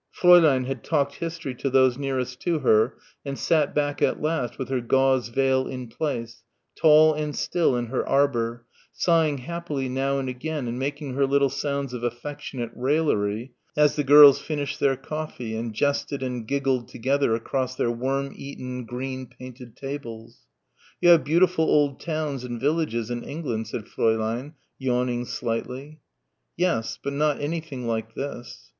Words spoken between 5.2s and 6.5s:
veil in place,